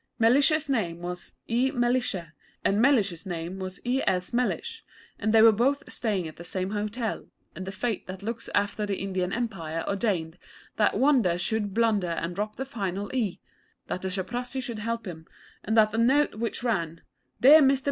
Mellishe's 0.19 0.67
name 0.67 1.03
was 1.03 1.33
E. 1.47 1.69
Mellishe, 1.69 2.31
and 2.65 2.81
Mellish's 2.81 3.23
was 3.23 3.79
E.S. 3.85 4.33
Mellish, 4.33 4.83
and 5.19 5.31
they 5.31 5.43
were 5.43 5.51
both 5.51 5.93
staying 5.93 6.27
at 6.27 6.37
the 6.37 6.43
same 6.43 6.71
hotel, 6.71 7.27
and 7.55 7.67
the 7.67 7.71
Fate 7.71 8.07
that 8.07 8.23
looks 8.23 8.49
after 8.55 8.87
the 8.87 8.95
Indian 8.97 9.31
Empire 9.31 9.83
ordained 9.87 10.39
that 10.77 10.97
Wonder 10.97 11.37
should 11.37 11.75
blunder 11.75 12.07
and 12.17 12.33
drop 12.33 12.55
the 12.55 12.65
final 12.65 13.13
'e'; 13.15 13.39
that 13.85 14.01
the 14.01 14.07
Chaprassi 14.09 14.59
should 14.59 14.79
help 14.79 15.05
him, 15.05 15.27
and 15.63 15.77
that 15.77 15.91
the 15.91 15.99
note 15.99 16.33
which 16.33 16.63
ran 16.63 17.01
DEAR 17.39 17.61
MR. 17.61 17.79